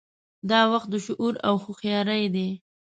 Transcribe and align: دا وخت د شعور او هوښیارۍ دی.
دا 0.49 0.61
وخت 0.71 0.87
د 0.91 0.95
شعور 1.05 1.33
او 1.47 1.55
هوښیارۍ 1.63 2.23
دی. 2.35 2.49